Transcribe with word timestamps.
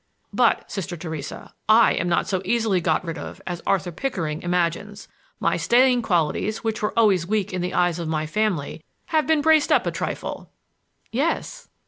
But, 0.33 0.71
Sister 0.71 0.97
Theresa, 0.97 1.53
I 1.69 1.93
am 1.93 2.09
not 2.09 2.27
so 2.27 2.41
easily 2.43 2.81
got 2.81 3.05
rid 3.05 3.19
of 3.19 3.39
as 3.45 3.61
Arthur 3.67 3.91
Pickering 3.91 4.41
imagines. 4.41 5.07
My 5.39 5.57
staying 5.57 6.01
qualities, 6.01 6.63
which 6.63 6.81
were 6.81 6.91
always 6.97 7.27
weak 7.27 7.53
in 7.53 7.61
the 7.61 7.75
eyes 7.75 7.99
of 7.99 8.07
my 8.07 8.25
family, 8.25 8.83
have 9.13 9.27
been 9.27 9.43
braced 9.43 9.71
up 9.71 9.85
a 9.85 9.91
trifle." 9.91 10.49
"Yes." 11.11 11.69